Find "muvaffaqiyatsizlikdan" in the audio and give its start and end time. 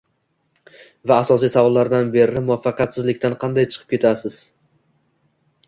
2.47-3.39